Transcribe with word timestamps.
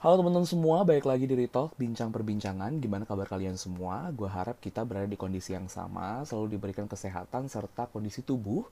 Halo 0.00 0.24
teman-teman 0.24 0.48
semua, 0.48 0.80
balik 0.80 1.04
lagi 1.04 1.28
di 1.28 1.36
Retalk, 1.36 1.76
bincang 1.76 2.08
perbincangan. 2.08 2.80
Gimana 2.80 3.04
kabar 3.04 3.28
kalian 3.28 3.60
semua? 3.60 4.08
Gue 4.16 4.32
harap 4.32 4.56
kita 4.56 4.80
berada 4.80 5.04
di 5.04 5.12
kondisi 5.12 5.52
yang 5.52 5.68
sama, 5.68 6.24
selalu 6.24 6.56
diberikan 6.56 6.88
kesehatan 6.88 7.52
serta 7.52 7.84
kondisi 7.84 8.24
tubuh 8.24 8.64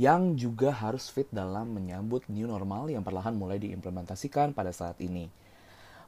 yang 0.00 0.32
juga 0.40 0.72
harus 0.72 1.12
fit 1.12 1.28
dalam 1.28 1.68
menyambut 1.68 2.24
new 2.32 2.48
normal 2.48 2.88
yang 2.88 3.04
perlahan 3.04 3.36
mulai 3.36 3.60
diimplementasikan 3.60 4.56
pada 4.56 4.72
saat 4.72 4.96
ini. 5.04 5.28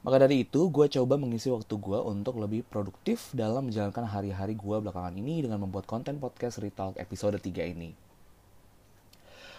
Maka 0.00 0.24
dari 0.24 0.48
itu, 0.48 0.72
gue 0.72 0.88
coba 0.88 1.20
mengisi 1.20 1.52
waktu 1.52 1.76
gue 1.76 2.00
untuk 2.00 2.40
lebih 2.40 2.64
produktif 2.64 3.28
dalam 3.36 3.68
menjalankan 3.68 4.08
hari-hari 4.08 4.56
gue 4.56 4.76
belakangan 4.80 5.12
ini 5.20 5.44
dengan 5.44 5.68
membuat 5.68 5.84
konten 5.84 6.16
podcast 6.16 6.64
Retalk 6.64 6.96
episode 6.96 7.36
3 7.36 7.76
ini. 7.76 8.05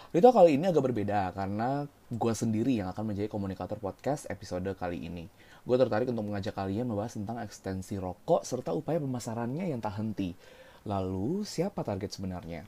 Rito 0.08 0.32
kali 0.32 0.56
ini 0.56 0.64
agak 0.64 0.88
berbeda 0.88 1.36
karena 1.36 1.84
gue 2.08 2.32
sendiri 2.32 2.80
yang 2.80 2.88
akan 2.88 3.12
menjadi 3.12 3.28
komunikator 3.28 3.76
podcast 3.76 4.24
episode 4.32 4.64
kali 4.72 5.04
ini. 5.04 5.28
Gue 5.68 5.76
tertarik 5.76 6.08
untuk 6.08 6.32
mengajak 6.32 6.56
kalian 6.56 6.88
membahas 6.88 7.20
tentang 7.20 7.36
ekstensi 7.44 8.00
rokok 8.00 8.40
serta 8.40 8.72
upaya 8.72 8.96
pemasarannya 9.04 9.68
yang 9.68 9.84
tak 9.84 10.00
henti. 10.00 10.32
Lalu, 10.88 11.44
siapa 11.44 11.84
target 11.84 12.16
sebenarnya? 12.16 12.64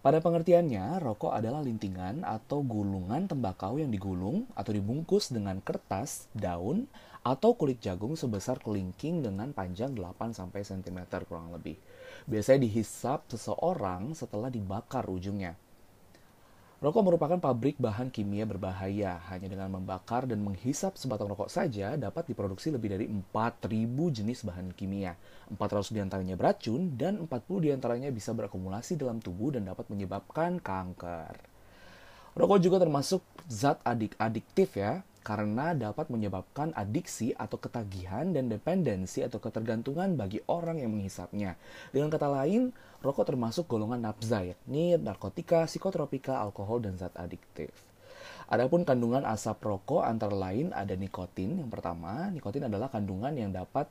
Pada 0.00 0.24
pengertiannya, 0.24 1.04
rokok 1.04 1.36
adalah 1.36 1.60
lintingan 1.60 2.24
atau 2.24 2.64
gulungan 2.64 3.28
tembakau 3.28 3.76
yang 3.76 3.92
digulung 3.92 4.48
atau 4.56 4.72
dibungkus 4.72 5.36
dengan 5.36 5.60
kertas, 5.60 6.32
daun, 6.32 6.88
atau 7.20 7.52
kulit 7.60 7.84
jagung 7.84 8.16
sebesar 8.16 8.56
kelingking 8.56 9.20
dengan 9.20 9.52
panjang 9.52 9.92
8-cm 9.92 11.04
kurang 11.28 11.52
lebih. 11.52 11.76
Biasanya 12.24 12.64
dihisap 12.64 13.28
seseorang 13.28 14.16
setelah 14.16 14.48
dibakar 14.48 15.04
ujungnya. 15.12 15.60
Rokok 16.84 17.00
merupakan 17.00 17.40
pabrik 17.40 17.80
bahan 17.80 18.12
kimia 18.12 18.44
berbahaya. 18.44 19.16
Hanya 19.32 19.48
dengan 19.48 19.72
membakar 19.72 20.28
dan 20.28 20.44
menghisap 20.44 21.00
sebatang 21.00 21.32
rokok 21.32 21.48
saja 21.48 21.96
dapat 21.96 22.28
diproduksi 22.28 22.68
lebih 22.68 22.92
dari 22.92 23.08
4.000 23.08 23.88
jenis 23.88 24.44
bahan 24.44 24.68
kimia. 24.76 25.16
400 25.48 25.96
di 25.96 26.04
antaranya 26.04 26.36
beracun 26.36 26.92
dan 26.92 27.24
40 27.24 27.64
di 27.64 27.72
antaranya 27.72 28.12
bisa 28.12 28.36
berakumulasi 28.36 29.00
dalam 29.00 29.16
tubuh 29.16 29.56
dan 29.56 29.64
dapat 29.64 29.88
menyebabkan 29.88 30.60
kanker. 30.60 31.32
Rokok 32.36 32.60
juga 32.60 32.76
termasuk 32.76 33.24
zat 33.48 33.80
adik 33.80 34.20
adiktif 34.20 34.76
ya, 34.76 35.00
karena 35.24 35.72
dapat 35.72 36.12
menyebabkan 36.12 36.76
adiksi 36.76 37.32
atau 37.32 37.56
ketagihan 37.56 38.28
dan 38.30 38.52
dependensi 38.52 39.24
atau 39.24 39.40
ketergantungan 39.40 40.20
bagi 40.20 40.44
orang 40.52 40.84
yang 40.84 40.92
menghisapnya. 40.92 41.56
Dengan 41.90 42.12
kata 42.12 42.28
lain, 42.28 42.76
rokok 43.00 43.32
termasuk 43.32 43.64
golongan 43.64 44.04
nafza 44.04 44.44
yakni 44.44 45.00
narkotika, 45.00 45.64
psikotropika, 45.64 46.36
alkohol, 46.44 46.84
dan 46.84 47.00
zat 47.00 47.16
adiktif. 47.16 47.72
Adapun 48.52 48.84
kandungan 48.84 49.24
asap 49.24 49.64
rokok 49.64 50.04
antara 50.04 50.36
lain 50.36 50.76
ada 50.76 50.92
nikotin. 50.92 51.56
Yang 51.64 51.72
pertama, 51.72 52.28
nikotin 52.28 52.68
adalah 52.68 52.92
kandungan 52.92 53.32
yang 53.32 53.48
dapat 53.48 53.88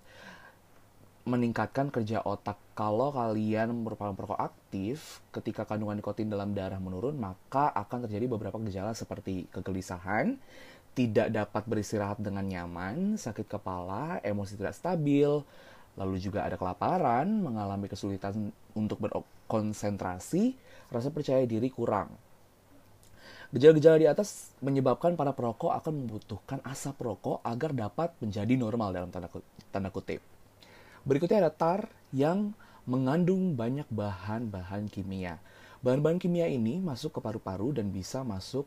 meningkatkan 1.24 1.88
kerja 1.90 2.22
otak. 2.22 2.60
Kalau 2.76 3.10
kalian 3.16 3.72
merupakan 3.86 4.14
perokok 4.14 4.38
aktif, 4.38 5.24
ketika 5.32 5.64
kandungan 5.64 5.98
nikotin 5.98 6.30
dalam 6.30 6.52
darah 6.54 6.78
menurun, 6.78 7.16
maka 7.16 7.72
akan 7.72 8.06
terjadi 8.06 8.28
beberapa 8.28 8.60
gejala 8.68 8.92
seperti 8.94 9.48
kegelisahan, 9.50 10.36
tidak 10.94 11.34
dapat 11.34 11.64
beristirahat 11.66 12.22
dengan 12.22 12.46
nyaman, 12.46 13.18
sakit 13.18 13.50
kepala, 13.50 14.22
emosi 14.22 14.58
tidak 14.58 14.78
stabil, 14.78 15.42
lalu 15.98 16.16
juga 16.22 16.46
ada 16.46 16.58
kelaparan, 16.58 17.26
mengalami 17.26 17.90
kesulitan 17.90 18.54
untuk 18.78 19.02
berkonsentrasi, 19.02 20.54
rasa 20.94 21.10
percaya 21.10 21.46
diri 21.50 21.70
kurang. 21.74 22.14
Gejala-gejala 23.54 24.02
di 24.02 24.10
atas 24.10 24.50
menyebabkan 24.66 25.14
para 25.14 25.30
perokok 25.30 25.78
akan 25.78 25.94
membutuhkan 26.06 26.58
asap 26.66 27.06
rokok 27.06 27.38
agar 27.46 27.70
dapat 27.74 28.10
menjadi 28.18 28.54
normal 28.58 28.90
dalam 28.90 29.10
tanda 29.14 29.90
kutip. 29.94 30.26
Berikutnya 31.06 31.46
ada 31.46 31.54
tar 31.54 31.86
yang 32.10 32.58
mengandung 32.90 33.54
banyak 33.54 33.86
bahan-bahan 33.94 34.90
kimia. 34.90 35.38
Bahan-bahan 35.86 36.18
kimia 36.18 36.50
ini 36.50 36.82
masuk 36.82 37.14
ke 37.14 37.20
paru-paru 37.22 37.78
dan 37.78 37.94
bisa 37.94 38.26
masuk 38.26 38.66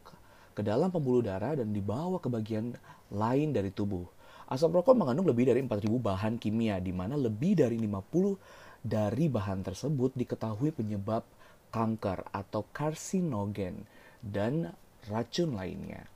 ke 0.57 0.65
dalam 0.65 0.89
pembuluh 0.89 1.21
darah 1.21 1.53
dan 1.53 1.77
dibawa 1.77 2.17
ke 2.17 2.33
bagian 2.33 2.73
lain 3.13 3.53
dari 3.53 3.69
tubuh. 3.69 4.09
Asap 4.49 4.81
rokok 4.81 4.97
mengandung 4.97 5.29
lebih 5.29 5.53
dari 5.53 5.61
4000 5.61 6.01
bahan 6.01 6.41
kimia, 6.41 6.81
di 6.81 6.97
mana 6.97 7.19
lebih 7.19 7.61
dari 7.61 7.77
50 7.77 8.41
dari 8.81 9.27
bahan 9.29 9.61
tersebut 9.61 10.17
diketahui 10.17 10.73
penyebab 10.73 11.27
kanker 11.75 12.31
atau 12.33 12.65
karsinogen 12.73 13.85
dan 14.25 14.73
racun 15.13 15.53
lainnya. 15.53 16.16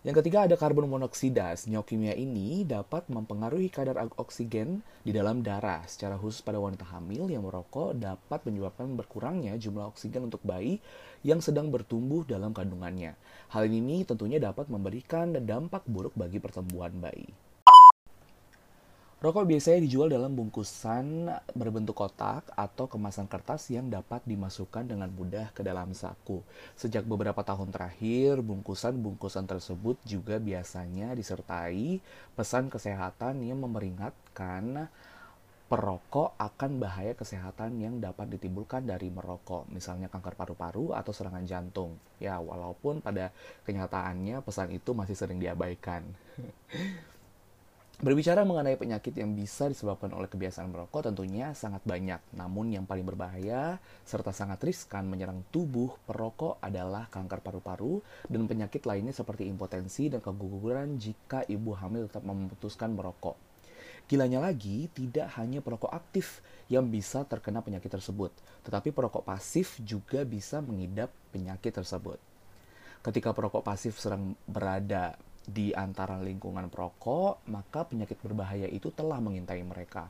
Yang 0.00 0.24
ketiga 0.24 0.48
ada 0.48 0.56
karbon 0.56 0.88
monoksida. 0.88 1.52
Senyawa 1.60 1.84
kimia 1.84 2.16
ini 2.16 2.64
dapat 2.64 3.04
mempengaruhi 3.12 3.68
kadar 3.68 4.00
oksigen 4.16 4.80
di 5.04 5.12
dalam 5.12 5.44
darah. 5.44 5.84
Secara 5.84 6.16
khusus 6.16 6.40
pada 6.40 6.56
wanita 6.56 6.88
hamil 6.88 7.28
yang 7.28 7.44
merokok 7.44 7.92
dapat 8.00 8.40
menyebabkan 8.48 8.96
berkurangnya 8.96 9.60
jumlah 9.60 9.92
oksigen 9.92 10.24
untuk 10.24 10.40
bayi 10.40 10.80
yang 11.20 11.44
sedang 11.44 11.68
bertumbuh 11.68 12.24
dalam 12.24 12.56
kandungannya. 12.56 13.12
Hal 13.52 13.68
ini 13.68 14.08
tentunya 14.08 14.40
dapat 14.40 14.72
memberikan 14.72 15.36
dampak 15.36 15.84
buruk 15.84 16.16
bagi 16.16 16.40
pertumbuhan 16.40 16.96
bayi. 16.96 17.49
Rokok 19.20 19.52
biasanya 19.52 19.84
dijual 19.84 20.08
dalam 20.08 20.32
bungkusan 20.32 21.28
berbentuk 21.52 21.92
kotak 21.92 22.48
atau 22.56 22.88
kemasan 22.88 23.28
kertas 23.28 23.68
yang 23.68 23.92
dapat 23.92 24.24
dimasukkan 24.24 24.88
dengan 24.88 25.12
mudah 25.12 25.52
ke 25.52 25.60
dalam 25.60 25.92
saku. 25.92 26.40
Sejak 26.72 27.04
beberapa 27.04 27.44
tahun 27.44 27.68
terakhir, 27.68 28.40
bungkusan-bungkusan 28.40 29.44
tersebut 29.44 30.00
juga 30.08 30.40
biasanya 30.40 31.12
disertai 31.12 32.00
pesan 32.32 32.72
kesehatan 32.72 33.44
yang 33.44 33.60
memperingatkan 33.60 34.88
perokok 35.68 36.40
akan 36.40 36.80
bahaya 36.80 37.12
kesehatan 37.12 37.76
yang 37.76 38.00
dapat 38.00 38.24
ditimbulkan 38.24 38.88
dari 38.88 39.12
merokok, 39.12 39.68
misalnya 39.68 40.08
kanker 40.08 40.32
paru-paru 40.32 40.96
atau 40.96 41.12
serangan 41.12 41.44
jantung. 41.44 42.00
Ya, 42.24 42.40
walaupun 42.40 43.04
pada 43.04 43.36
kenyataannya 43.68 44.40
pesan 44.40 44.72
itu 44.72 44.96
masih 44.96 45.12
sering 45.12 45.36
diabaikan. 45.36 46.08
Berbicara 48.00 48.48
mengenai 48.48 48.80
penyakit 48.80 49.12
yang 49.12 49.36
bisa 49.36 49.68
disebabkan 49.68 50.08
oleh 50.16 50.24
kebiasaan 50.24 50.72
merokok 50.72 51.12
tentunya 51.12 51.52
sangat 51.52 51.84
banyak. 51.84 52.16
Namun 52.32 52.72
yang 52.72 52.88
paling 52.88 53.04
berbahaya 53.04 53.76
serta 54.08 54.32
sangat 54.32 54.56
riskan 54.64 55.04
menyerang 55.04 55.44
tubuh 55.52 56.00
perokok 56.08 56.56
adalah 56.64 57.12
kanker 57.12 57.44
paru-paru 57.44 58.00
dan 58.24 58.48
penyakit 58.48 58.88
lainnya 58.88 59.12
seperti 59.12 59.44
impotensi 59.52 60.08
dan 60.08 60.24
keguguran 60.24 60.96
jika 60.96 61.44
ibu 61.44 61.76
hamil 61.76 62.08
tetap 62.08 62.24
memutuskan 62.24 62.96
merokok. 62.96 63.36
Gilanya 64.08 64.48
lagi, 64.48 64.88
tidak 64.96 65.36
hanya 65.36 65.60
perokok 65.60 65.92
aktif 65.92 66.40
yang 66.72 66.88
bisa 66.88 67.28
terkena 67.28 67.60
penyakit 67.60 67.92
tersebut, 67.92 68.32
tetapi 68.64 68.96
perokok 68.96 69.28
pasif 69.28 69.76
juga 69.84 70.24
bisa 70.24 70.64
mengidap 70.64 71.12
penyakit 71.36 71.76
tersebut. 71.76 72.16
Ketika 73.04 73.36
perokok 73.36 73.60
pasif 73.60 74.00
sedang 74.00 74.32
berada 74.48 75.20
di 75.46 75.72
antara 75.72 76.20
lingkungan 76.20 76.68
perokok, 76.68 77.46
maka 77.48 77.86
penyakit 77.88 78.20
berbahaya 78.20 78.68
itu 78.68 78.92
telah 78.92 79.18
mengintai 79.18 79.62
mereka. 79.64 80.08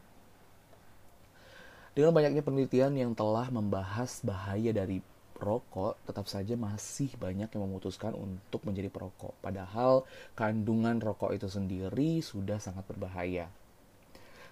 Dengan 1.91 2.15
banyaknya 2.15 2.43
penelitian 2.47 2.95
yang 2.95 3.13
telah 3.19 3.51
membahas 3.51 4.23
bahaya 4.23 4.71
dari 4.71 5.03
rokok, 5.41 5.99
tetap 6.07 6.29
saja 6.29 6.55
masih 6.55 7.11
banyak 7.17 7.51
yang 7.51 7.63
memutuskan 7.67 8.15
untuk 8.15 8.63
menjadi 8.63 8.93
perokok. 8.93 9.35
Padahal 9.41 10.05
kandungan 10.37 11.01
rokok 11.01 11.35
itu 11.35 11.49
sendiri 11.49 12.21
sudah 12.21 12.61
sangat 12.61 12.85
berbahaya. 12.87 13.49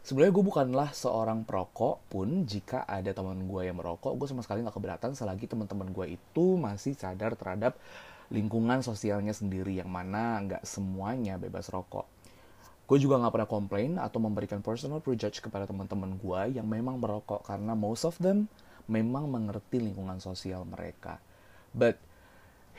Sebenarnya 0.02 0.32
gue 0.32 0.44
bukanlah 0.46 0.90
seorang 0.96 1.44
perokok 1.44 2.08
pun 2.08 2.48
jika 2.48 2.88
ada 2.88 3.12
teman 3.12 3.44
gue 3.44 3.68
yang 3.68 3.76
merokok, 3.76 4.16
gue 4.16 4.26
sama 4.30 4.40
sekali 4.40 4.64
gak 4.64 4.72
keberatan 4.72 5.12
selagi 5.12 5.44
teman-teman 5.44 5.92
gue 5.92 6.16
itu 6.16 6.56
masih 6.56 6.96
sadar 6.96 7.36
terhadap 7.36 7.76
lingkungan 8.28 8.84
sosialnya 8.84 9.32
sendiri 9.32 9.80
yang 9.80 9.88
mana 9.88 10.40
nggak 10.44 10.64
semuanya 10.68 11.40
bebas 11.40 11.72
rokok. 11.72 12.04
Gue 12.88 12.96
juga 12.96 13.20
nggak 13.20 13.32
pernah 13.36 13.50
komplain 13.50 13.92
atau 14.00 14.16
memberikan 14.20 14.64
personal 14.64 15.04
prejudge 15.04 15.44
kepada 15.44 15.68
teman-teman 15.68 16.16
gue 16.16 16.56
yang 16.56 16.64
memang 16.64 16.96
merokok 16.96 17.44
karena 17.44 17.76
most 17.76 18.08
of 18.08 18.16
them 18.16 18.48
memang 18.88 19.28
mengerti 19.28 19.80
lingkungan 19.80 20.20
sosial 20.20 20.64
mereka. 20.64 21.20
But 21.76 22.00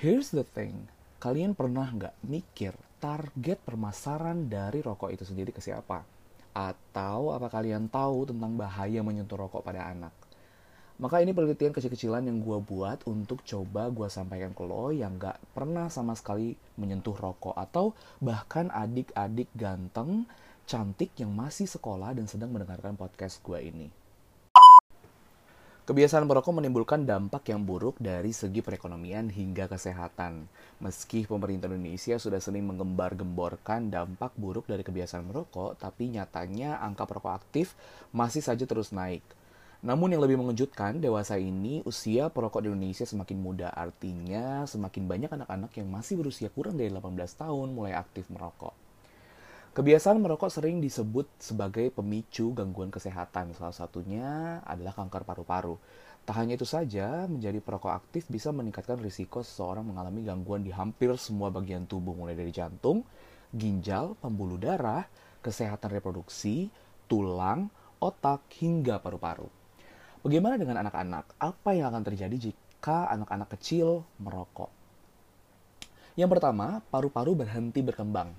here's 0.02 0.34
the 0.34 0.42
thing, 0.42 0.90
kalian 1.22 1.54
pernah 1.54 1.86
nggak 1.94 2.18
mikir 2.26 2.74
target 2.98 3.62
permasaran 3.62 4.50
dari 4.50 4.82
rokok 4.82 5.14
itu 5.14 5.24
sendiri 5.30 5.54
ke 5.54 5.62
siapa? 5.62 6.02
Atau 6.58 7.30
apa 7.30 7.48
kalian 7.48 7.88
tahu 7.88 8.34
tentang 8.34 8.58
bahaya 8.58 9.06
menyentuh 9.06 9.38
rokok 9.38 9.62
pada 9.62 9.94
anak? 9.94 10.19
Maka 11.00 11.24
ini 11.24 11.32
penelitian 11.32 11.72
kecil-kecilan 11.72 12.28
yang 12.28 12.44
gue 12.44 12.60
buat 12.60 13.08
untuk 13.08 13.40
coba 13.48 13.88
gue 13.88 14.12
sampaikan 14.12 14.52
ke 14.52 14.68
lo 14.68 14.92
yang 14.92 15.16
gak 15.16 15.40
pernah 15.56 15.88
sama 15.88 16.12
sekali 16.12 16.60
menyentuh 16.76 17.16
rokok 17.16 17.56
atau 17.56 17.96
bahkan 18.20 18.68
adik-adik 18.68 19.48
ganteng, 19.56 20.28
cantik 20.68 21.16
yang 21.16 21.32
masih 21.32 21.72
sekolah 21.72 22.12
dan 22.12 22.28
sedang 22.28 22.52
mendengarkan 22.52 23.00
podcast 23.00 23.40
gue 23.40 23.64
ini. 23.64 23.88
Kebiasaan 25.88 26.28
merokok 26.28 26.60
menimbulkan 26.60 27.08
dampak 27.08 27.48
yang 27.48 27.64
buruk 27.64 27.96
dari 27.98 28.36
segi 28.36 28.60
perekonomian 28.60 29.32
hingga 29.32 29.72
kesehatan. 29.72 30.52
Meski 30.84 31.24
pemerintah 31.24 31.72
Indonesia 31.72 32.20
sudah 32.20 32.44
sering 32.44 32.68
menggembar-gemborkan 32.68 33.88
dampak 33.88 34.36
buruk 34.36 34.68
dari 34.68 34.84
kebiasaan 34.84 35.32
merokok, 35.32 35.80
tapi 35.80 36.12
nyatanya 36.12 36.84
angka 36.84 37.08
perokok 37.08 37.34
aktif 37.40 37.74
masih 38.12 38.44
saja 38.44 38.68
terus 38.68 38.92
naik. 38.92 39.24
Namun 39.80 40.12
yang 40.12 40.20
lebih 40.20 40.36
mengejutkan, 40.36 41.00
dewasa 41.00 41.40
ini 41.40 41.80
usia 41.88 42.28
perokok 42.28 42.68
di 42.68 42.68
Indonesia 42.68 43.08
semakin 43.08 43.40
muda. 43.40 43.72
Artinya 43.72 44.68
semakin 44.68 45.08
banyak 45.08 45.32
anak-anak 45.32 45.72
yang 45.80 45.88
masih 45.88 46.20
berusia 46.20 46.52
kurang 46.52 46.76
dari 46.76 46.92
18 46.92 47.16
tahun 47.16 47.72
mulai 47.72 47.96
aktif 47.96 48.28
merokok. 48.28 48.76
Kebiasaan 49.72 50.20
merokok 50.20 50.52
sering 50.52 50.84
disebut 50.84 51.32
sebagai 51.40 51.96
pemicu 51.96 52.52
gangguan 52.52 52.92
kesehatan. 52.92 53.56
Salah 53.56 53.72
satunya 53.72 54.60
adalah 54.68 54.92
kanker 54.92 55.24
paru-paru. 55.24 55.80
Tak 56.28 56.36
hanya 56.44 56.60
itu 56.60 56.68
saja, 56.68 57.24
menjadi 57.32 57.64
perokok 57.64 57.96
aktif 57.96 58.28
bisa 58.28 58.52
meningkatkan 58.52 59.00
risiko 59.00 59.40
seseorang 59.40 59.88
mengalami 59.88 60.28
gangguan 60.28 60.60
di 60.60 60.76
hampir 60.76 61.16
semua 61.16 61.48
bagian 61.56 61.88
tubuh, 61.88 62.12
mulai 62.12 62.36
dari 62.36 62.52
jantung, 62.52 63.08
ginjal, 63.56 64.20
pembuluh 64.20 64.60
darah, 64.60 65.08
kesehatan 65.40 65.96
reproduksi, 65.96 66.68
tulang, 67.08 67.72
otak, 68.04 68.44
hingga 68.60 69.00
paru-paru. 69.00 69.59
Bagaimana 70.20 70.60
dengan 70.60 70.84
anak-anak? 70.84 71.40
Apa 71.40 71.72
yang 71.72 71.96
akan 71.96 72.04
terjadi 72.04 72.52
jika 72.52 73.08
anak-anak 73.08 73.56
kecil 73.56 74.04
merokok? 74.20 74.68
Yang 76.20 76.36
pertama, 76.36 76.84
paru-paru 76.92 77.40
berhenti 77.40 77.80
berkembang. 77.80 78.36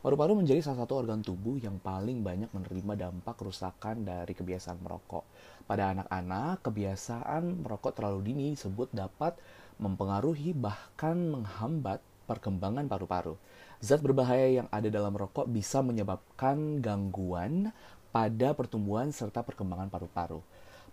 Paru-paru 0.00 0.40
menjadi 0.40 0.64
salah 0.64 0.88
satu 0.88 1.04
organ 1.04 1.20
tubuh 1.20 1.60
yang 1.60 1.76
paling 1.76 2.24
banyak 2.24 2.48
menerima 2.56 2.96
dampak 2.96 3.36
kerusakan 3.36 4.00
dari 4.00 4.32
kebiasaan 4.32 4.80
merokok. 4.80 5.28
Pada 5.68 5.92
anak-anak, 5.92 6.64
kebiasaan 6.64 7.60
merokok 7.60 8.00
terlalu 8.00 8.32
dini 8.32 8.56
disebut 8.56 8.88
dapat 8.96 9.36
mempengaruhi 9.76 10.56
bahkan 10.56 11.20
menghambat 11.20 12.00
perkembangan 12.24 12.88
paru-paru. 12.88 13.36
Zat 13.84 14.00
berbahaya 14.00 14.64
yang 14.64 14.68
ada 14.72 14.88
dalam 14.88 15.12
rokok 15.12 15.52
bisa 15.52 15.84
menyebabkan 15.84 16.80
gangguan 16.80 17.76
pada 18.08 18.56
pertumbuhan 18.56 19.12
serta 19.12 19.44
perkembangan 19.44 19.92
paru-paru. 19.92 20.40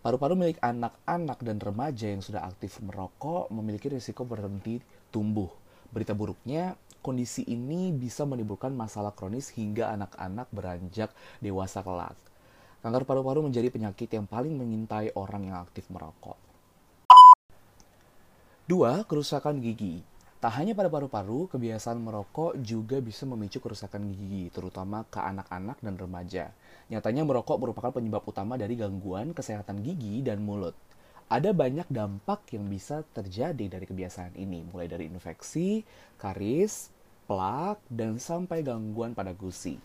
Paru-paru 0.01 0.33
milik 0.33 0.57
anak-anak 0.65 1.45
dan 1.45 1.61
remaja 1.61 2.09
yang 2.09 2.25
sudah 2.25 2.41
aktif 2.41 2.81
merokok 2.81 3.53
memiliki 3.53 3.85
risiko 3.85 4.25
berhenti 4.25 4.81
tumbuh. 5.13 5.53
Berita 5.93 6.17
buruknya, 6.17 6.73
kondisi 7.05 7.45
ini 7.45 7.93
bisa 7.93 8.25
menimbulkan 8.25 8.73
masalah 8.73 9.13
kronis 9.13 9.53
hingga 9.53 9.93
anak-anak 9.93 10.49
beranjak 10.49 11.13
dewasa 11.37 11.85
kelak. 11.85 12.17
Kanker 12.81 13.05
paru-paru 13.05 13.45
menjadi 13.45 13.69
penyakit 13.69 14.09
yang 14.09 14.25
paling 14.25 14.57
mengintai 14.57 15.13
orang 15.13 15.53
yang 15.53 15.61
aktif 15.61 15.85
merokok. 15.93 16.41
Dua, 18.65 19.05
kerusakan 19.05 19.61
gigi. 19.61 20.01
Tak 20.41 20.57
hanya 20.57 20.73
pada 20.73 20.89
paru-paru, 20.89 21.45
kebiasaan 21.53 22.01
merokok 22.01 22.57
juga 22.65 22.97
bisa 22.97 23.29
memicu 23.29 23.61
kerusakan 23.61 24.09
gigi, 24.09 24.49
terutama 24.49 25.05
ke 25.05 25.21
anak-anak 25.21 25.77
dan 25.85 25.93
remaja. 26.01 26.49
Nyatanya 26.89 27.21
merokok 27.29 27.61
merupakan 27.61 27.93
penyebab 27.93 28.25
utama 28.25 28.57
dari 28.57 28.73
gangguan 28.73 29.37
kesehatan 29.37 29.85
gigi 29.85 30.25
dan 30.25 30.41
mulut. 30.41 30.73
Ada 31.29 31.53
banyak 31.53 31.85
dampak 31.93 32.57
yang 32.57 32.65
bisa 32.73 33.05
terjadi 33.13 33.69
dari 33.69 33.85
kebiasaan 33.85 34.33
ini, 34.33 34.65
mulai 34.65 34.89
dari 34.89 35.13
infeksi, 35.13 35.85
karis, 36.17 36.89
plak, 37.29 37.77
dan 37.93 38.17
sampai 38.17 38.65
gangguan 38.65 39.13
pada 39.13 39.37
gusi. 39.37 39.77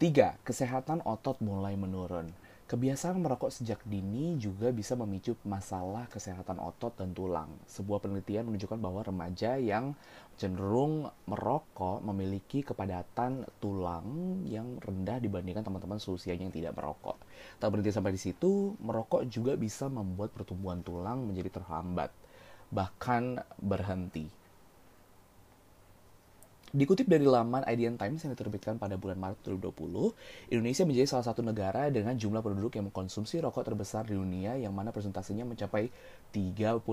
3. 0.00 0.40
Kesehatan 0.48 1.04
otot 1.04 1.36
mulai 1.44 1.76
menurun. 1.76 2.32
Kebiasaan 2.70 3.18
merokok 3.18 3.50
sejak 3.50 3.82
dini 3.82 4.38
juga 4.38 4.70
bisa 4.70 4.94
memicu 4.94 5.34
masalah 5.42 6.06
kesehatan 6.06 6.62
otot 6.62 6.94
dan 6.94 7.10
tulang. 7.10 7.50
Sebuah 7.66 7.98
penelitian 7.98 8.46
menunjukkan 8.46 8.78
bahwa 8.78 9.02
remaja 9.02 9.58
yang 9.58 9.98
cenderung 10.38 11.10
merokok 11.26 11.98
memiliki 12.06 12.62
kepadatan 12.62 13.42
tulang 13.58 14.06
yang 14.46 14.78
rendah 14.78 15.18
dibandingkan 15.18 15.66
teman-teman 15.66 15.98
seusianya 15.98 16.46
yang 16.46 16.54
tidak 16.54 16.78
merokok. 16.78 17.18
Tak 17.58 17.74
berhenti 17.74 17.90
sampai 17.90 18.14
di 18.14 18.22
situ, 18.22 18.78
merokok 18.78 19.26
juga 19.26 19.58
bisa 19.58 19.90
membuat 19.90 20.30
pertumbuhan 20.30 20.78
tulang 20.86 21.26
menjadi 21.26 21.58
terhambat, 21.58 22.14
bahkan 22.70 23.42
berhenti. 23.58 24.30
Dikutip 26.70 27.10
dari 27.10 27.26
laman 27.26 27.66
IDN 27.66 27.98
Times 27.98 28.22
yang 28.22 28.30
diterbitkan 28.38 28.78
pada 28.78 28.94
bulan 28.94 29.18
Maret 29.18 29.42
2020, 29.42 30.54
Indonesia 30.54 30.86
menjadi 30.86 31.08
salah 31.10 31.26
satu 31.26 31.42
negara 31.42 31.90
dengan 31.90 32.14
jumlah 32.14 32.38
penduduk 32.38 32.78
yang 32.78 32.86
mengkonsumsi 32.86 33.42
rokok 33.42 33.66
terbesar 33.66 34.06
di 34.06 34.14
dunia 34.14 34.54
yang 34.54 34.70
mana 34.70 34.94
presentasinya 34.94 35.42
mencapai 35.42 35.90
39,9 36.30 36.86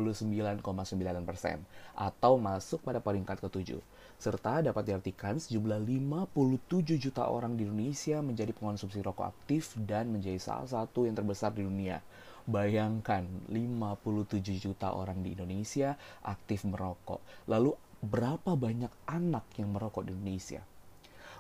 persen 1.29 1.61
atau 1.93 2.41
masuk 2.41 2.81
pada 2.81 2.97
peringkat 2.97 3.37
ketujuh. 3.37 3.77
Serta 4.17 4.65
dapat 4.65 4.81
diartikan 4.81 5.37
sejumlah 5.37 5.77
57 5.77 6.97
juta 6.97 7.29
orang 7.29 7.53
di 7.53 7.69
Indonesia 7.69 8.17
menjadi 8.25 8.57
pengonsumsi 8.57 8.97
rokok 9.05 9.29
aktif 9.29 9.77
dan 9.77 10.09
menjadi 10.09 10.41
salah 10.41 10.65
satu 10.65 11.05
yang 11.05 11.13
terbesar 11.13 11.53
di 11.53 11.61
dunia. 11.61 12.01
Bayangkan 12.49 13.29
57 13.45 14.41
juta 14.57 14.89
orang 14.97 15.21
di 15.21 15.37
Indonesia 15.37 15.93
aktif 16.25 16.65
merokok. 16.65 17.21
Lalu 17.45 17.77
berapa 18.07 18.55
banyak 18.55 18.89
anak 19.03 19.43
yang 19.59 19.75
merokok 19.75 20.07
di 20.07 20.15
Indonesia. 20.15 20.63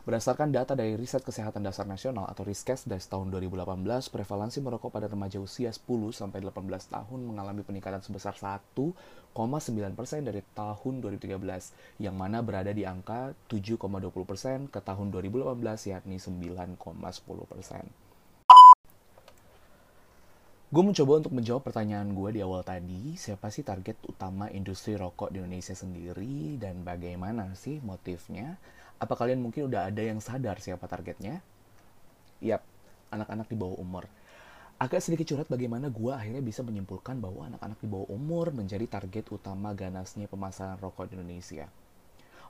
Berdasarkan 0.07 0.55
data 0.55 0.71
dari 0.71 0.95
Riset 0.95 1.19
Kesehatan 1.19 1.67
Dasar 1.67 1.83
Nasional 1.83 2.31
atau 2.31 2.47
Riskes 2.47 2.87
dari 2.87 3.03
tahun 3.03 3.27
2018, 3.27 4.07
prevalensi 4.07 4.63
merokok 4.63 4.95
pada 4.95 5.11
remaja 5.11 5.35
usia 5.35 5.67
10 5.67 5.83
sampai 6.15 6.39
18 6.39 6.63
tahun 6.87 7.19
mengalami 7.27 7.59
peningkatan 7.67 7.99
sebesar 7.99 8.31
1,9% 8.39 9.35
dari 10.23 10.39
tahun 10.55 10.93
2013, 11.03 11.99
yang 11.99 12.15
mana 12.15 12.39
berada 12.39 12.71
di 12.71 12.87
angka 12.87 13.35
7,20% 13.51 14.71
ke 14.71 14.79
tahun 14.79 15.11
2018 15.11 15.91
yakni 15.91 16.23
9,10%. 16.23 18.06
Gue 20.67 20.83
mencoba 20.83 21.23
untuk 21.23 21.31
menjawab 21.31 21.63
pertanyaan 21.63 22.11
gue 22.11 22.35
di 22.35 22.43
awal 22.43 22.59
tadi, 22.59 23.15
siapa 23.15 23.47
sih 23.47 23.63
target 23.63 24.03
utama 24.03 24.51
industri 24.51 24.99
rokok 24.99 25.31
di 25.31 25.39
Indonesia 25.39 25.71
sendiri 25.71 26.59
dan 26.59 26.83
bagaimana 26.83 27.55
sih 27.55 27.79
motifnya? 27.79 28.59
Apa 28.99 29.15
kalian 29.15 29.39
mungkin 29.39 29.71
udah 29.71 29.87
ada 29.87 30.03
yang 30.03 30.19
sadar 30.19 30.59
siapa 30.59 30.83
targetnya? 30.91 31.39
Yap, 32.43 32.67
anak-anak 33.15 33.47
di 33.47 33.55
bawah 33.55 33.79
umur. 33.79 34.11
Agak 34.75 34.99
sedikit 34.99 35.31
curhat 35.31 35.47
bagaimana 35.47 35.87
gue 35.87 36.11
akhirnya 36.11 36.43
bisa 36.43 36.67
menyimpulkan 36.67 37.15
bahwa 37.23 37.47
anak-anak 37.47 37.79
di 37.79 37.87
bawah 37.87 38.11
umur 38.11 38.51
menjadi 38.51 38.91
target 38.91 39.31
utama 39.31 39.71
ganasnya 39.71 40.27
pemasaran 40.27 40.75
rokok 40.83 41.07
di 41.07 41.15
Indonesia. 41.15 41.71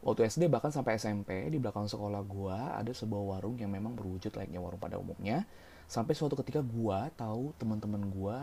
Waktu 0.02 0.26
SD 0.26 0.50
bahkan 0.50 0.74
sampai 0.74 0.98
SMP, 0.98 1.54
di 1.54 1.62
belakang 1.62 1.86
sekolah 1.86 2.26
gue 2.26 2.58
ada 2.82 2.90
sebuah 2.90 3.38
warung 3.38 3.62
yang 3.62 3.70
memang 3.70 3.94
berwujud 3.94 4.34
layaknya 4.34 4.58
warung 4.58 4.82
pada 4.82 4.98
umumnya, 4.98 5.46
sampai 5.88 6.14
suatu 6.14 6.36
ketika 6.44 6.60
gue 6.60 7.00
tahu 7.16 7.56
teman-teman 7.56 8.04
gue 8.12 8.38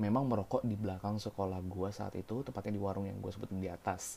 memang 0.00 0.24
merokok 0.24 0.64
di 0.64 0.72
belakang 0.72 1.20
sekolah 1.20 1.60
gue 1.60 1.88
saat 1.92 2.16
itu 2.16 2.40
tepatnya 2.40 2.76
di 2.76 2.80
warung 2.80 3.04
yang 3.04 3.20
gue 3.20 3.28
sebutin 3.28 3.60
di 3.60 3.68
atas 3.68 4.16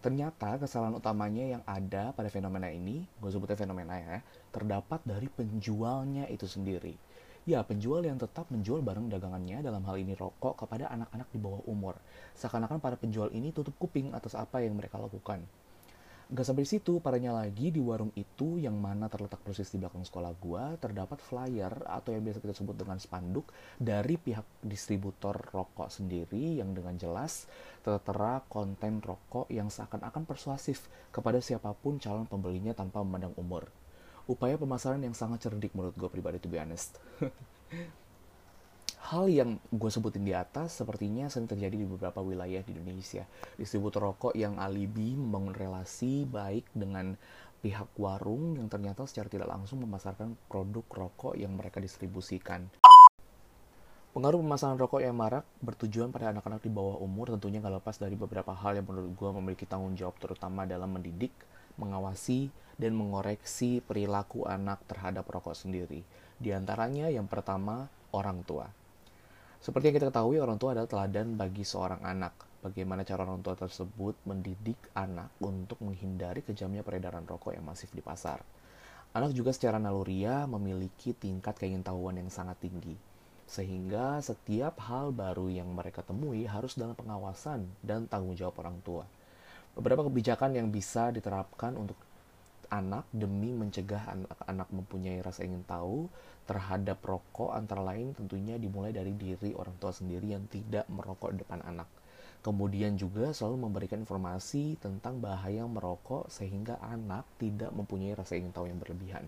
ternyata 0.00 0.56
kesalahan 0.56 0.96
utamanya 0.96 1.56
yang 1.56 1.62
ada 1.68 2.16
pada 2.16 2.32
fenomena 2.32 2.72
ini 2.72 3.04
gue 3.20 3.30
sebutnya 3.32 3.60
fenomena 3.60 3.96
ya 4.00 4.24
terdapat 4.52 5.04
dari 5.04 5.28
penjualnya 5.28 6.28
itu 6.32 6.48
sendiri 6.48 6.96
Ya, 7.46 7.62
penjual 7.62 8.02
yang 8.02 8.18
tetap 8.18 8.50
menjual 8.50 8.82
barang 8.82 9.06
dagangannya 9.06 9.62
dalam 9.62 9.86
hal 9.86 10.02
ini 10.02 10.18
rokok 10.18 10.66
kepada 10.66 10.90
anak-anak 10.90 11.30
di 11.30 11.38
bawah 11.38 11.62
umur. 11.70 11.94
Seakan-akan 12.34 12.82
para 12.82 12.98
penjual 12.98 13.30
ini 13.30 13.54
tutup 13.54 13.70
kuping 13.78 14.10
atas 14.10 14.34
apa 14.34 14.66
yang 14.66 14.74
mereka 14.74 14.98
lakukan. 14.98 15.46
Gak 16.26 16.42
sampai 16.42 16.66
di 16.66 16.70
situ, 16.74 16.98
parahnya 16.98 17.30
lagi 17.30 17.70
di 17.70 17.78
warung 17.78 18.10
itu 18.18 18.58
yang 18.58 18.74
mana 18.82 19.06
terletak 19.06 19.38
persis 19.46 19.70
di 19.70 19.78
belakang 19.78 20.02
sekolah 20.02 20.34
gua, 20.42 20.74
terdapat 20.74 21.22
flyer 21.22 21.86
atau 21.86 22.10
yang 22.10 22.26
biasa 22.26 22.42
kita 22.42 22.50
sebut 22.50 22.74
dengan 22.74 22.98
spanduk 22.98 23.46
dari 23.78 24.18
pihak 24.18 24.42
distributor 24.58 25.38
rokok 25.38 25.86
sendiri 25.86 26.58
yang 26.58 26.74
dengan 26.74 26.98
jelas 26.98 27.46
tertera 27.86 28.42
konten 28.50 28.98
rokok 28.98 29.46
yang 29.54 29.70
seakan-akan 29.70 30.26
persuasif 30.26 30.90
kepada 31.14 31.38
siapa 31.38 31.70
pun 31.78 32.02
calon 32.02 32.26
pembelinya 32.26 32.74
tanpa 32.74 33.06
memandang 33.06 33.38
umur. 33.38 33.70
Upaya 34.26 34.58
pemasaran 34.58 35.06
yang 35.06 35.14
sangat 35.14 35.46
cerdik 35.46 35.78
menurut 35.78 35.94
gue 35.94 36.10
pribadi 36.10 36.42
to 36.42 36.50
be 36.50 36.58
honest. 36.58 36.98
Hal 39.06 39.30
yang 39.30 39.62
gue 39.70 39.86
sebutin 39.86 40.26
di 40.26 40.34
atas 40.34 40.82
sepertinya 40.82 41.30
sering 41.30 41.46
terjadi 41.46 41.78
di 41.78 41.86
beberapa 41.86 42.18
wilayah 42.18 42.58
di 42.66 42.74
Indonesia. 42.74 43.22
Distributor 43.54 44.02
rokok 44.02 44.34
yang 44.34 44.58
alibi 44.58 45.14
membangun 45.14 45.54
relasi 45.54 46.26
baik 46.26 46.66
dengan 46.74 47.14
pihak 47.62 47.86
warung 48.02 48.58
yang 48.58 48.66
ternyata 48.66 49.06
secara 49.06 49.30
tidak 49.30 49.46
langsung 49.46 49.78
memasarkan 49.86 50.34
produk 50.50 50.82
rokok 50.90 51.38
yang 51.38 51.54
mereka 51.54 51.78
distribusikan. 51.78 52.66
Pengaruh 54.10 54.42
pemasaran 54.42 54.74
rokok 54.74 54.98
yang 54.98 55.14
marak 55.14 55.46
bertujuan 55.62 56.10
pada 56.10 56.34
anak-anak 56.34 56.66
di 56.66 56.70
bawah 56.74 56.98
umur 56.98 57.30
tentunya 57.30 57.62
gak 57.62 57.78
lepas 57.78 58.02
dari 58.02 58.18
beberapa 58.18 58.58
hal 58.58 58.74
yang 58.74 58.90
menurut 58.90 59.14
gue 59.14 59.30
memiliki 59.38 59.70
tanggung 59.70 59.94
jawab 59.94 60.18
terutama 60.18 60.66
dalam 60.66 60.90
mendidik, 60.90 61.30
mengawasi, 61.78 62.50
dan 62.74 62.98
mengoreksi 62.98 63.86
perilaku 63.86 64.50
anak 64.50 64.82
terhadap 64.90 65.30
rokok 65.30 65.54
sendiri. 65.54 66.02
Di 66.42 66.50
antaranya 66.50 67.06
yang 67.06 67.30
pertama, 67.30 67.86
orang 68.10 68.42
tua. 68.42 68.85
Seperti 69.66 69.90
yang 69.90 69.98
kita 69.98 70.14
ketahui, 70.14 70.38
orang 70.38 70.62
tua 70.62 70.78
adalah 70.78 70.86
teladan 70.86 71.34
bagi 71.34 71.66
seorang 71.66 71.98
anak. 72.06 72.38
Bagaimana 72.62 73.02
cara 73.02 73.26
orang 73.26 73.42
tua 73.42 73.58
tersebut 73.58 74.14
mendidik 74.22 74.78
anak 74.94 75.34
untuk 75.42 75.82
menghindari 75.82 76.46
kejamnya 76.46 76.86
peredaran 76.86 77.26
rokok 77.26 77.50
yang 77.50 77.66
masif 77.66 77.90
di 77.90 77.98
pasar. 77.98 78.46
Anak 79.10 79.34
juga 79.34 79.50
secara 79.50 79.82
naluriah 79.82 80.46
memiliki 80.46 81.18
tingkat 81.18 81.58
keingintahuan 81.58 82.14
yang 82.14 82.30
sangat 82.30 82.62
tinggi. 82.62 82.94
Sehingga 83.50 84.22
setiap 84.22 84.78
hal 84.86 85.10
baru 85.10 85.50
yang 85.50 85.66
mereka 85.74 86.06
temui 86.06 86.46
harus 86.46 86.78
dalam 86.78 86.94
pengawasan 86.94 87.66
dan 87.82 88.06
tanggung 88.06 88.38
jawab 88.38 88.62
orang 88.62 88.78
tua. 88.86 89.02
Beberapa 89.74 90.06
kebijakan 90.06 90.54
yang 90.54 90.70
bisa 90.70 91.10
diterapkan 91.10 91.74
untuk 91.74 91.98
anak 92.70 93.06
demi 93.14 93.54
mencegah 93.54 94.10
anak-anak 94.12 94.68
mempunyai 94.70 95.22
rasa 95.22 95.42
ingin 95.42 95.62
tahu 95.66 96.10
terhadap 96.46 97.02
rokok 97.02 97.54
antara 97.54 97.82
lain 97.82 98.14
tentunya 98.14 98.54
dimulai 98.60 98.94
dari 98.94 99.14
diri 99.14 99.54
orang 99.54 99.74
tua 99.78 99.90
sendiri 99.90 100.34
yang 100.34 100.46
tidak 100.46 100.86
merokok 100.86 101.34
di 101.34 101.38
depan 101.42 101.62
anak. 101.66 101.88
Kemudian 102.44 102.94
juga 102.94 103.34
selalu 103.34 103.66
memberikan 103.66 104.06
informasi 104.06 104.78
tentang 104.78 105.18
bahaya 105.18 105.66
merokok 105.66 106.30
sehingga 106.30 106.78
anak 106.78 107.26
tidak 107.42 107.74
mempunyai 107.74 108.14
rasa 108.14 108.38
ingin 108.38 108.54
tahu 108.54 108.70
yang 108.70 108.78
berlebihan. 108.78 109.26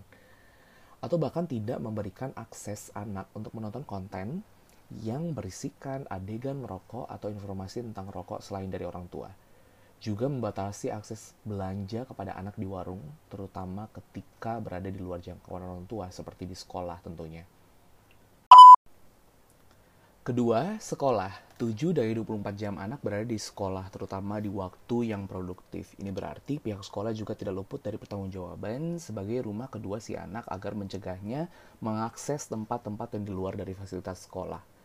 Atau 1.03 1.19
bahkan 1.19 1.47
tidak 1.51 1.83
memberikan 1.83 2.31
akses 2.39 2.95
anak 2.95 3.27
untuk 3.35 3.55
menonton 3.59 3.83
konten 3.83 4.47
yang 5.03 5.35
berisikan 5.35 6.07
adegan 6.07 6.63
merokok 6.63 7.11
atau 7.11 7.29
informasi 7.29 7.83
tentang 7.83 8.07
rokok 8.09 8.39
selain 8.39 8.71
dari 8.71 8.87
orang 8.87 9.11
tua 9.11 9.48
juga 9.99 10.31
membatasi 10.31 10.95
akses 10.95 11.35
belanja 11.43 12.07
kepada 12.07 12.39
anak 12.39 12.55
di 12.55 12.67
warung, 12.67 13.03
terutama 13.27 13.91
ketika 13.91 14.63
berada 14.63 14.87
di 14.87 14.99
luar 15.03 15.19
jangkauan 15.19 15.67
orang 15.67 15.85
tua 15.91 16.07
seperti 16.15 16.47
di 16.47 16.55
sekolah 16.55 17.03
tentunya. 17.03 17.43
Kedua, 20.29 20.77
sekolah. 20.77 21.57
7 21.57 21.97
dari 21.97 22.13
24 22.13 22.53
jam 22.53 22.77
anak 22.77 23.01
berada 23.01 23.25
di 23.25 23.41
sekolah, 23.41 23.89
terutama 23.89 24.37
di 24.39 24.53
waktu 24.53 25.09
yang 25.09 25.25
produktif. 25.25 25.97
Ini 25.97 26.13
berarti 26.13 26.61
pihak 26.61 26.85
sekolah 26.85 27.17
juga 27.17 27.33
tidak 27.33 27.65
luput 27.65 27.81
dari 27.81 27.97
pertanggungjawaban 27.97 29.01
sebagai 29.01 29.49
rumah 29.49 29.73
kedua 29.73 30.05
si 30.05 30.21
anak 30.21 30.45
agar 30.53 30.77
mencegahnya 30.77 31.49
mengakses 31.81 32.45
tempat-tempat 32.45 33.17
yang 33.17 33.25
di 33.25 33.33
luar 33.33 33.57
dari 33.57 33.73
fasilitas 33.73 34.29
sekolah. 34.29 34.78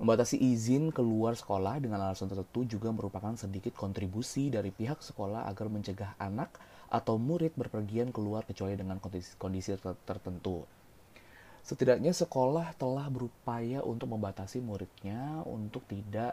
Membatasi 0.00 0.40
izin 0.40 0.88
keluar 0.96 1.36
sekolah 1.36 1.76
dengan 1.76 2.00
alasan 2.00 2.32
tertentu 2.32 2.64
juga 2.64 2.88
merupakan 2.88 3.36
sedikit 3.36 3.76
kontribusi 3.76 4.48
dari 4.48 4.72
pihak 4.72 5.04
sekolah 5.04 5.44
agar 5.44 5.68
mencegah 5.68 6.16
anak 6.16 6.56
atau 6.88 7.20
murid 7.20 7.52
berpergian 7.52 8.08
keluar 8.08 8.48
kecuali 8.48 8.80
dengan 8.80 8.96
kondisi, 8.96 9.36
kondisi 9.36 9.76
tertentu. 10.08 10.64
Setidaknya 11.60 12.16
sekolah 12.16 12.72
telah 12.80 13.12
berupaya 13.12 13.84
untuk 13.84 14.08
membatasi 14.16 14.64
muridnya 14.64 15.44
untuk 15.44 15.84
tidak 15.84 16.32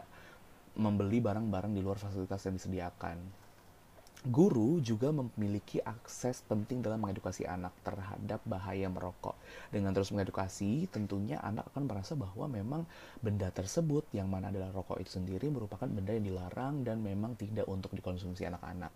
membeli 0.72 1.20
barang-barang 1.20 1.76
di 1.76 1.84
luar 1.84 2.00
fasilitas 2.00 2.40
yang 2.48 2.56
disediakan. 2.56 3.20
Guru 4.26 4.82
juga 4.82 5.14
memiliki 5.14 5.78
akses 5.78 6.42
penting 6.42 6.82
dalam 6.82 6.98
mengedukasi 6.98 7.46
anak 7.46 7.70
terhadap 7.86 8.42
bahaya 8.42 8.90
merokok. 8.90 9.38
Dengan 9.70 9.94
terus 9.94 10.10
mengedukasi, 10.10 10.90
tentunya 10.90 11.38
anak 11.38 11.70
akan 11.70 11.86
merasa 11.86 12.18
bahwa 12.18 12.50
memang 12.50 12.82
benda 13.22 13.46
tersebut 13.54 14.02
yang 14.10 14.26
mana 14.26 14.50
adalah 14.50 14.74
rokok 14.74 14.98
itu 14.98 15.22
sendiri 15.22 15.46
merupakan 15.54 15.86
benda 15.86 16.18
yang 16.18 16.34
dilarang 16.34 16.82
dan 16.82 16.98
memang 16.98 17.38
tidak 17.38 17.70
untuk 17.70 17.94
dikonsumsi 17.94 18.42
anak-anak. 18.42 18.90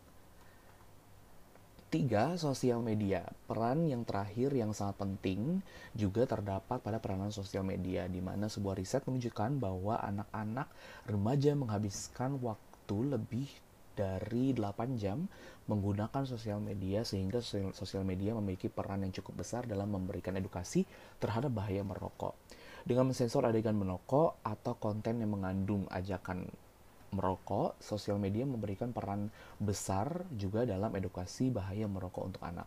Tiga, 1.87 2.35
sosial 2.35 2.83
media. 2.83 3.23
Peran 3.47 3.87
yang 3.87 4.02
terakhir 4.02 4.50
yang 4.59 4.75
sangat 4.75 5.07
penting 5.07 5.62
juga 5.95 6.26
terdapat 6.26 6.83
pada 6.83 6.99
peranan 6.99 7.31
sosial 7.31 7.62
media, 7.62 8.11
di 8.11 8.19
mana 8.19 8.50
sebuah 8.50 8.75
riset 8.75 9.07
menunjukkan 9.07 9.61
bahwa 9.62 10.02
anak-anak 10.02 10.67
remaja 11.07 11.55
menghabiskan 11.55 12.43
waktu 12.43 12.97
lebih 13.07 13.47
dari 13.92 14.56
8 14.56 14.99
jam 14.99 15.28
menggunakan 15.70 16.26
sosial 16.26 16.58
media 16.58 17.06
sehingga 17.06 17.38
sosial 17.76 18.02
media 18.02 18.34
memiliki 18.34 18.66
peran 18.66 19.06
yang 19.06 19.14
cukup 19.14 19.46
besar 19.46 19.64
dalam 19.64 19.94
memberikan 19.94 20.34
edukasi 20.34 20.82
terhadap 21.22 21.54
bahaya 21.54 21.87
merokok. 21.87 22.34
Dengan 22.82 23.06
mensensor 23.06 23.46
adegan 23.46 23.78
merokok 23.78 24.42
atau 24.42 24.75
konten 24.75 25.22
yang 25.22 25.30
mengandung 25.30 25.87
ajakan 25.87 26.50
merokok, 27.14 27.78
sosial 27.78 28.18
media 28.18 28.42
memberikan 28.42 28.90
peran 28.90 29.30
besar 29.61 30.26
juga 30.34 30.66
dalam 30.66 30.90
edukasi 30.96 31.52
bahaya 31.52 31.87
merokok 31.87 32.25
untuk 32.34 32.42
anak. 32.42 32.66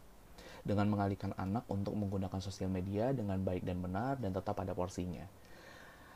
Dengan 0.65 0.89
mengalihkan 0.89 1.36
anak 1.38 1.67
untuk 1.70 1.94
menggunakan 1.94 2.41
sosial 2.41 2.72
media 2.72 3.13
dengan 3.13 3.38
baik 3.44 3.67
dan 3.67 3.82
benar 3.84 4.17
dan 4.17 4.34
tetap 4.34 4.58
pada 4.58 4.74
porsinya. 4.74 5.25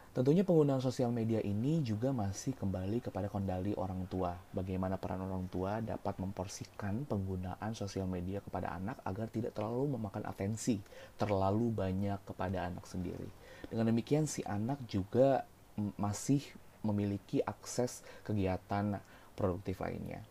Tentunya 0.09 0.41
penggunaan 0.41 0.81
sosial 0.81 1.13
media 1.13 1.37
ini 1.45 1.85
juga 1.85 2.09
masih 2.09 2.57
kembali 2.57 2.97
kepada 2.97 3.29
kendali 3.29 3.77
orang 3.77 4.09
tua. 4.09 4.33
Bagaimana 4.57 4.97
peran 4.97 5.21
orang 5.21 5.45
tua 5.53 5.85
dapat 5.85 6.17
memporsikan 6.17 7.05
penggunaan 7.05 7.77
sosial 7.77 8.09
media 8.09 8.41
kepada 8.41 8.73
anak 8.73 8.97
agar 9.05 9.29
tidak 9.29 9.53
terlalu 9.53 9.93
memakan 9.93 10.25
atensi 10.25 10.81
terlalu 11.13 11.69
banyak 11.69 12.17
kepada 12.25 12.73
anak 12.73 12.89
sendiri. 12.89 13.29
Dengan 13.69 13.93
demikian 13.93 14.25
si 14.25 14.41
anak 14.49 14.81
juga 14.89 15.45
masih 15.77 16.41
memiliki 16.81 17.45
akses 17.45 18.01
kegiatan 18.25 18.97
produktif 19.37 19.77
lainnya. 19.77 20.25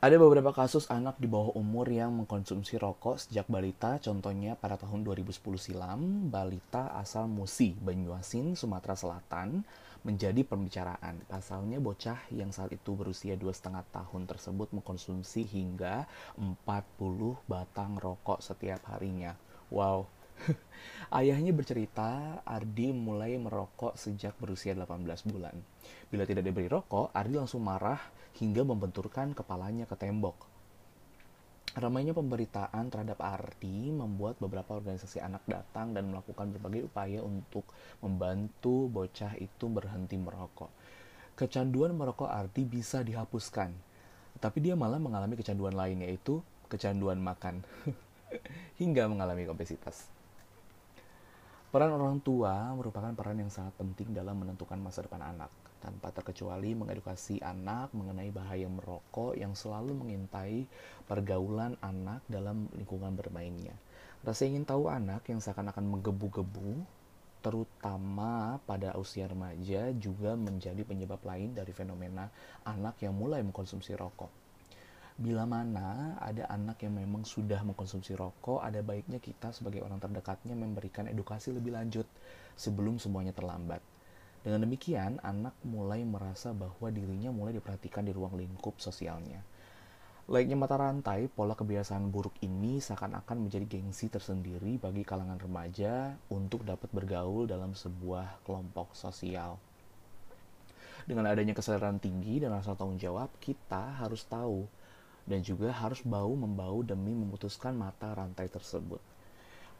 Ada 0.00 0.16
beberapa 0.16 0.48
kasus 0.56 0.88
anak 0.88 1.20
di 1.20 1.28
bawah 1.28 1.52
umur 1.52 1.84
yang 1.92 2.16
mengkonsumsi 2.16 2.80
rokok 2.80 3.20
sejak 3.20 3.44
balita, 3.52 4.00
contohnya 4.00 4.56
pada 4.56 4.80
tahun 4.80 5.04
2010 5.04 5.60
silam, 5.60 6.32
balita 6.32 6.88
asal 6.96 7.28
Musi, 7.28 7.76
Banyuasin, 7.76 8.56
Sumatera 8.56 8.96
Selatan, 8.96 9.60
menjadi 10.00 10.40
pembicaraan. 10.40 11.20
Pasalnya 11.28 11.84
bocah 11.84 12.16
yang 12.32 12.48
saat 12.48 12.72
itu 12.72 12.96
berusia 12.96 13.36
dua 13.36 13.52
setengah 13.52 13.84
tahun 13.92 14.24
tersebut 14.24 14.72
mengkonsumsi 14.72 15.44
hingga 15.44 16.08
40 16.40 16.64
batang 17.44 18.00
rokok 18.00 18.40
setiap 18.40 18.80
harinya. 18.88 19.36
Wow, 19.68 20.08
Ayahnya 21.18 21.52
bercerita, 21.52 22.40
Ardi 22.46 22.94
mulai 22.94 23.36
merokok 23.36 23.98
sejak 23.98 24.36
berusia 24.38 24.72
18 24.72 25.26
bulan. 25.28 25.54
Bila 26.08 26.24
tidak 26.24 26.46
diberi 26.46 26.70
rokok, 26.70 27.12
Ardi 27.12 27.34
langsung 27.36 27.66
marah 27.66 28.00
hingga 28.38 28.62
membenturkan 28.62 29.34
kepalanya 29.34 29.84
ke 29.84 29.96
tembok. 29.98 30.48
Ramainya 31.70 32.10
pemberitaan 32.10 32.90
terhadap 32.90 33.22
Ardi 33.22 33.94
membuat 33.94 34.42
beberapa 34.42 34.74
organisasi 34.74 35.22
anak 35.22 35.46
datang 35.46 35.94
dan 35.94 36.10
melakukan 36.10 36.50
berbagai 36.50 36.90
upaya 36.90 37.22
untuk 37.22 37.62
membantu 38.02 38.90
bocah 38.90 39.38
itu 39.38 39.70
berhenti 39.70 40.18
merokok. 40.18 40.70
Kecanduan 41.38 41.94
merokok 41.94 42.26
Ardi 42.26 42.66
bisa 42.66 43.06
dihapuskan, 43.06 43.70
tapi 44.42 44.58
dia 44.58 44.74
malah 44.74 44.98
mengalami 44.98 45.38
kecanduan 45.38 45.78
lain 45.78 46.02
yaitu 46.02 46.42
kecanduan 46.66 47.22
makan 47.22 47.62
hingga 48.82 49.06
mengalami 49.06 49.46
obesitas. 49.46 50.19
Peran 51.70 51.94
orang 51.94 52.18
tua 52.18 52.74
merupakan 52.74 53.14
peran 53.14 53.38
yang 53.38 53.46
sangat 53.46 53.70
penting 53.78 54.10
dalam 54.10 54.42
menentukan 54.42 54.74
masa 54.82 55.06
depan 55.06 55.22
anak, 55.22 55.54
tanpa 55.78 56.10
terkecuali 56.10 56.74
mengedukasi 56.74 57.38
anak 57.46 57.94
mengenai 57.94 58.34
bahaya 58.34 58.66
merokok 58.66 59.38
yang 59.38 59.54
selalu 59.54 59.94
mengintai 59.94 60.66
pergaulan 61.06 61.78
anak 61.78 62.26
dalam 62.26 62.66
lingkungan 62.74 63.14
bermainnya. 63.14 63.78
Rasa 64.26 64.50
ingin 64.50 64.66
tahu 64.66 64.90
anak 64.90 65.22
yang 65.30 65.38
seakan-akan 65.38 65.86
menggebu-gebu, 65.86 66.82
terutama 67.38 68.58
pada 68.66 68.98
usia 68.98 69.30
remaja, 69.30 69.94
juga 69.94 70.34
menjadi 70.34 70.82
penyebab 70.82 71.22
lain 71.22 71.54
dari 71.54 71.70
fenomena 71.70 72.34
anak 72.66 72.98
yang 72.98 73.14
mulai 73.14 73.46
mengkonsumsi 73.46 73.94
rokok 73.94 74.49
bila 75.20 75.44
mana 75.44 76.16
ada 76.16 76.48
anak 76.48 76.80
yang 76.80 76.96
memang 76.96 77.28
sudah 77.28 77.60
mengkonsumsi 77.60 78.16
rokok, 78.16 78.64
ada 78.64 78.80
baiknya 78.80 79.20
kita 79.20 79.52
sebagai 79.52 79.84
orang 79.84 80.00
terdekatnya 80.00 80.56
memberikan 80.56 81.04
edukasi 81.04 81.52
lebih 81.52 81.76
lanjut 81.76 82.08
sebelum 82.56 82.96
semuanya 82.96 83.36
terlambat. 83.36 83.84
Dengan 84.40 84.64
demikian, 84.64 85.20
anak 85.20 85.52
mulai 85.68 86.00
merasa 86.08 86.56
bahwa 86.56 86.88
dirinya 86.88 87.28
mulai 87.28 87.52
diperhatikan 87.52 88.08
di 88.08 88.16
ruang 88.16 88.40
lingkup 88.40 88.80
sosialnya. 88.80 89.44
Layaknya 90.24 90.56
mata 90.56 90.80
rantai, 90.80 91.28
pola 91.28 91.52
kebiasaan 91.52 92.08
buruk 92.08 92.40
ini 92.40 92.80
seakan-akan 92.80 93.44
menjadi 93.44 93.76
gengsi 93.76 94.08
tersendiri 94.08 94.80
bagi 94.80 95.04
kalangan 95.04 95.36
remaja 95.36 96.16
untuk 96.32 96.64
dapat 96.64 96.88
bergaul 96.96 97.44
dalam 97.44 97.76
sebuah 97.76 98.40
kelompok 98.48 98.96
sosial. 98.96 99.60
Dengan 101.04 101.28
adanya 101.28 101.52
kesadaran 101.52 102.00
tinggi 102.00 102.40
dan 102.40 102.56
rasa 102.56 102.72
tanggung 102.72 102.96
jawab, 102.96 103.28
kita 103.36 104.00
harus 104.00 104.24
tahu 104.24 104.79
dan 105.28 105.44
juga 105.44 105.72
harus 105.72 106.00
bau 106.04 106.32
membau 106.36 106.84
demi 106.84 107.12
memutuskan 107.16 107.76
mata 107.76 108.12
rantai 108.12 108.48
tersebut. 108.48 109.00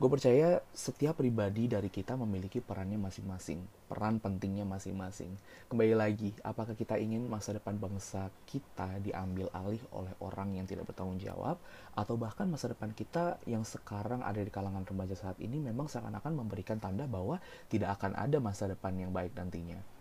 Gue 0.00 0.08
percaya 0.08 0.64
setiap 0.72 1.20
pribadi 1.20 1.68
dari 1.68 1.92
kita 1.92 2.16
memiliki 2.16 2.64
perannya 2.64 2.96
masing-masing, 2.96 3.60
peran 3.84 4.16
pentingnya 4.16 4.64
masing-masing. 4.64 5.28
Kembali 5.68 5.92
lagi, 5.92 6.32
apakah 6.40 6.72
kita 6.72 6.96
ingin 6.96 7.28
masa 7.28 7.52
depan 7.52 7.76
bangsa 7.76 8.32
kita 8.48 8.96
diambil 9.04 9.52
alih 9.52 9.84
oleh 9.92 10.16
orang 10.24 10.56
yang 10.56 10.64
tidak 10.64 10.88
bertanggung 10.88 11.20
jawab, 11.20 11.60
atau 11.92 12.16
bahkan 12.16 12.48
masa 12.48 12.72
depan 12.72 12.96
kita 12.96 13.36
yang 13.44 13.60
sekarang 13.60 14.24
ada 14.24 14.40
di 14.40 14.48
kalangan 14.48 14.88
remaja 14.88 15.12
saat 15.12 15.36
ini 15.36 15.60
memang 15.60 15.84
seakan-akan 15.84 16.32
memberikan 16.32 16.80
tanda 16.80 17.04
bahwa 17.04 17.36
tidak 17.68 18.00
akan 18.00 18.16
ada 18.16 18.40
masa 18.40 18.72
depan 18.72 18.96
yang 18.96 19.12
baik 19.12 19.36
nantinya. 19.36 19.99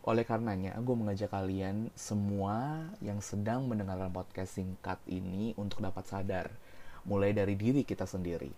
Oleh 0.00 0.24
karenanya, 0.24 0.72
gue 0.80 0.96
mengajak 0.96 1.28
kalian 1.28 1.92
semua 1.92 2.88
yang 3.04 3.20
sedang 3.20 3.68
mendengarkan 3.68 4.08
podcast 4.08 4.56
singkat 4.56 4.96
ini 5.04 5.52
untuk 5.60 5.84
dapat 5.84 6.08
sadar 6.08 6.48
mulai 7.04 7.36
dari 7.36 7.52
diri 7.52 7.84
kita 7.84 8.08
sendiri. 8.08 8.48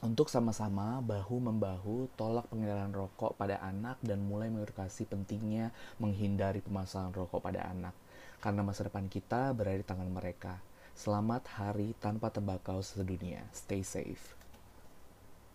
Untuk 0.00 0.32
sama-sama 0.32 1.04
bahu-membahu 1.04 2.08
tolak 2.16 2.48
pengedaran 2.48 2.88
rokok 2.88 3.36
pada 3.36 3.60
anak 3.60 4.00
dan 4.00 4.24
mulai 4.24 4.48
mengedukasi 4.48 5.04
pentingnya 5.04 5.76
menghindari 6.00 6.64
pemasangan 6.64 7.12
rokok 7.12 7.44
pada 7.44 7.68
anak. 7.68 7.92
Karena 8.40 8.64
masa 8.64 8.88
depan 8.88 9.12
kita 9.12 9.52
berada 9.52 9.76
di 9.76 9.84
tangan 9.84 10.08
mereka. 10.08 10.56
Selamat 10.96 11.44
hari 11.52 11.92
tanpa 12.00 12.32
tembakau 12.32 12.80
sedunia. 12.80 13.44
Stay 13.52 13.84
safe. 13.84 14.39